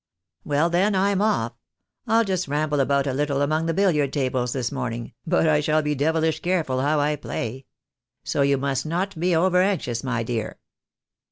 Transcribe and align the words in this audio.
"Well 0.43 0.71
then, 0.71 0.95
I'm 0.95 1.21
off. 1.21 1.53
I'll 2.07 2.23
just 2.23 2.47
ramble 2.47 2.79
about 2.79 3.05
a 3.05 3.13
little 3.13 3.43
among 3.43 3.67
the 3.67 3.73
billiard 3.75 4.11
tables 4.11 4.51
this 4.51 4.71
morning, 4.71 5.13
but 5.27 5.47
I 5.47 5.59
shall 5.59 5.83
be 5.83 5.93
devilish 5.93 6.39
careful 6.39 6.81
how 6.81 6.99
I 6.99 7.15
play. 7.15 7.67
So 8.23 8.41
you 8.41 8.57
must 8.57 8.83
not 8.83 9.19
be 9.19 9.35
over 9.35 9.61
anxious, 9.61 10.03
my 10.03 10.23
dear." 10.23 10.57